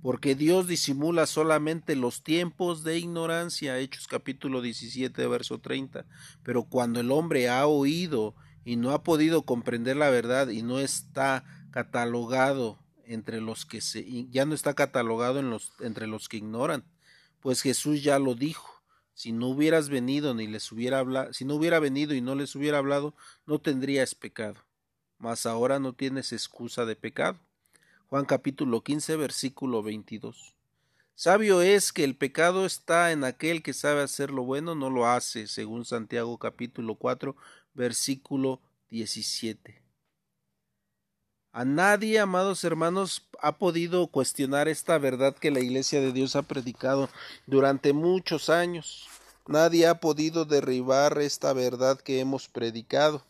[0.00, 6.06] Porque Dios disimula solamente los tiempos de ignorancia, Hechos capítulo 17, verso 30.
[6.42, 8.34] Pero cuando el hombre ha oído
[8.64, 14.26] y no ha podido comprender la verdad y no está catalogado entre los que se,
[14.30, 16.84] ya no está catalogado entre los que ignoran,
[17.40, 18.73] pues Jesús ya lo dijo
[19.14, 22.54] si no hubieras venido ni les hubiera hablado, si no hubiera venido y no les
[22.54, 23.14] hubiera hablado,
[23.46, 24.60] no tendrías pecado.
[25.18, 27.38] Mas ahora no tienes excusa de pecado.
[28.08, 30.54] Juan capítulo 15 versículo 22.
[31.14, 35.06] Sabio es que el pecado está en aquel que sabe hacer lo bueno, no lo
[35.06, 37.36] hace, según Santiago capítulo 4
[37.74, 38.60] versículo
[38.90, 39.83] 17.
[41.56, 46.42] A nadie, amados hermanos, ha podido cuestionar esta verdad que la Iglesia de Dios ha
[46.42, 47.08] predicado
[47.46, 49.06] durante muchos años.
[49.46, 53.22] Nadie ha podido derribar esta verdad que hemos predicado.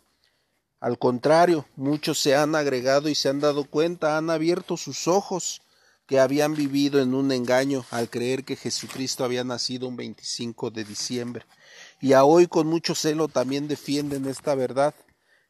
[0.81, 5.61] Al contrario, muchos se han agregado y se han dado cuenta, han abierto sus ojos
[6.07, 10.85] que habían vivido en un engaño al creer que Jesucristo había nacido un 25 de
[10.85, 11.45] diciembre.
[12.01, 14.95] Y a hoy con mucho celo también defienden esta verdad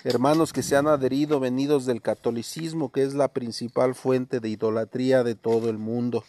[0.05, 5.25] hermanos que se han adherido venidos del catolicismo, que es la principal fuente de idolatría
[5.25, 6.25] de todo el mundo.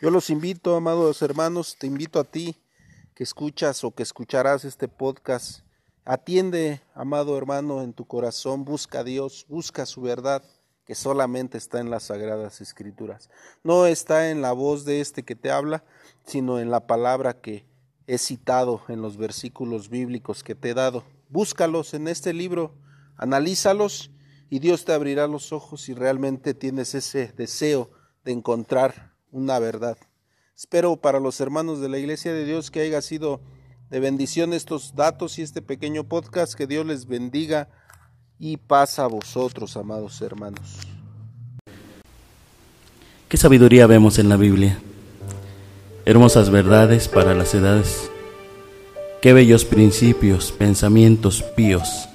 [0.00, 2.56] Yo los invito, amados hermanos, te invito a ti
[3.14, 5.60] que escuchas o que escucharás este podcast.
[6.04, 10.44] Atiende, amado hermano, en tu corazón, busca a Dios, busca su verdad,
[10.84, 13.30] que solamente está en las sagradas escrituras.
[13.64, 15.82] No está en la voz de este que te habla,
[16.24, 17.66] sino en la palabra que
[18.06, 21.02] he citado en los versículos bíblicos que te he dado.
[21.28, 22.74] Búscalos en este libro,
[23.16, 24.10] analízalos
[24.48, 27.90] y Dios te abrirá los ojos si realmente tienes ese deseo
[28.24, 29.98] de encontrar una verdad.
[30.56, 33.40] Espero para los hermanos de la Iglesia de Dios que haya sido
[33.90, 36.54] de bendición estos datos y este pequeño podcast.
[36.54, 37.68] Que Dios les bendiga
[38.38, 40.78] y pasa a vosotros, amados hermanos.
[43.28, 44.78] ¿Qué sabiduría vemos en la Biblia?
[46.04, 48.10] Hermosas verdades para las edades
[49.26, 52.08] Qué bellos principios, pensamientos píos.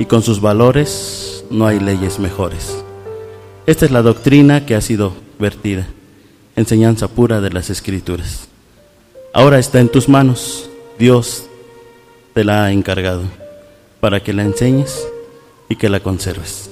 [0.00, 2.76] Y con sus valores no hay leyes mejores.
[3.66, 5.86] Esta es la doctrina que ha sido vertida,
[6.56, 8.48] enseñanza pura de las escrituras.
[9.32, 10.68] Ahora está en tus manos,
[10.98, 11.46] Dios
[12.32, 13.22] te la ha encargado,
[14.00, 15.06] para que la enseñes
[15.68, 16.68] y que la conserves.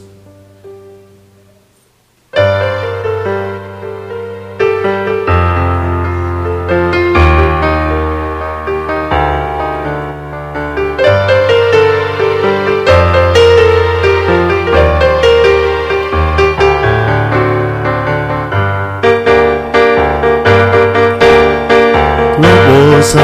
[23.03, 23.18] Que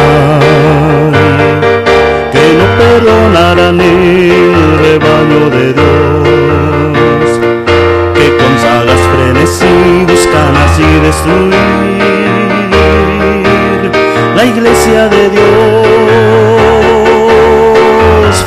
[2.58, 7.28] no perdonarán el rebaño de Dios,
[8.12, 11.54] que con sagas frenesí buscan así destruir
[14.34, 15.46] la iglesia de Dios,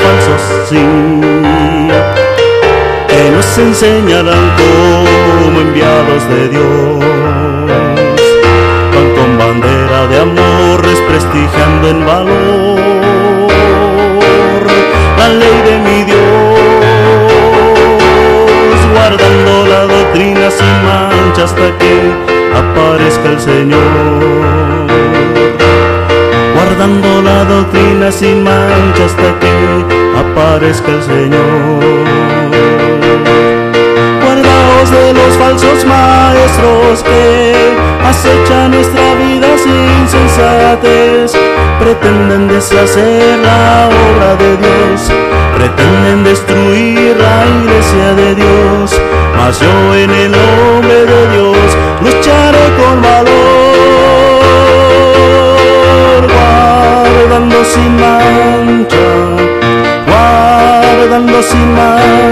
[0.03, 0.83] falsos sí,
[3.07, 7.30] que nos enseñarán como enviados de Dios
[11.89, 12.79] en valor
[15.17, 16.19] la ley de mi Dios,
[18.93, 21.93] guardando la doctrina sin mancha hasta que
[22.61, 24.87] aparezca el Señor.
[26.55, 29.53] Guardando la doctrina sin mancha hasta que
[30.23, 32.10] aparezca el Señor
[34.89, 37.53] de los falsos maestros que
[38.03, 41.33] acechan nuestra vida sin sensatez.
[41.79, 45.11] Pretenden deshacer la obra de Dios,
[45.55, 48.99] pretenden destruir la iglesia de Dios.
[49.37, 53.31] Mas yo en el nombre de Dios lucharé con valor,
[56.33, 59.05] guardando sin mancha,
[60.07, 62.30] guardando sin mancha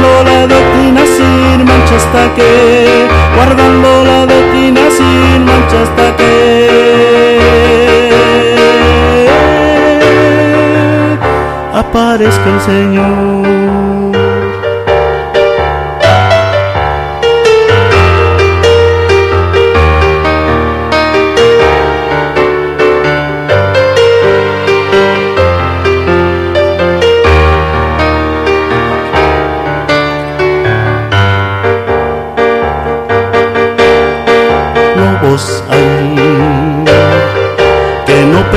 [0.00, 6.26] guardando la doctrina sin mancha hasta que, guardando la doctrina sin mancha hasta que
[11.74, 13.29] aparezca el Señor.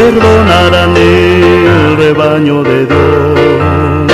[0.03, 4.11] Perdonarán el rebaño de Dios,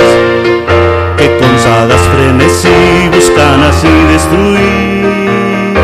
[1.18, 5.74] que con sagas frenesí buscan así destruir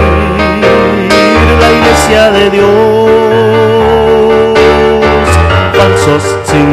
[1.62, 3.10] la iglesia de Dios,
[5.76, 6.66] falsos sí,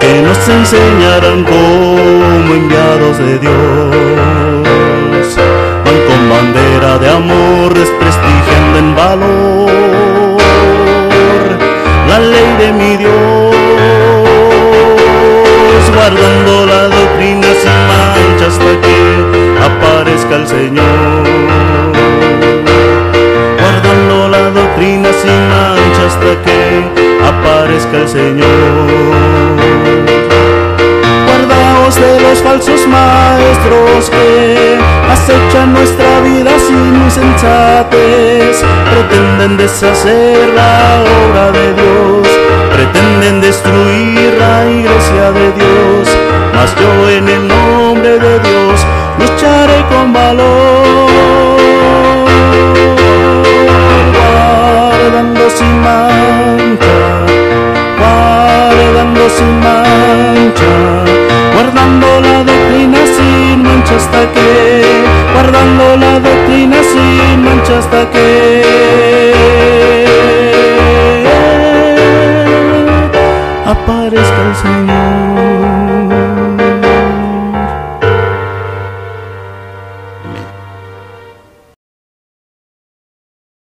[0.00, 5.26] que nos enseñarán como enviados de Dios,
[5.84, 7.59] van con bandera de amor,
[20.46, 21.24] Señor.
[23.58, 26.60] Guardando la doctrina sin mancha hasta que
[27.26, 28.86] aparezca el Señor.
[31.26, 34.78] Guardaos de los falsos maestros que
[35.10, 42.28] acechan nuestra vida sin insensatez, pretenden deshacer la obra de Dios,
[42.72, 46.08] pretenden destruir la iglesia de Dios,
[46.54, 48.86] mas yo en el nombre de Dios
[49.40, 50.84] lucharé con valor,
[54.12, 56.96] guardando sin mancha,
[57.98, 60.72] guardando sin mancha,
[61.54, 64.82] guardando la doctrina sin mancha hasta que,
[65.32, 68.39] guardando la doctrina sin mancha hasta que.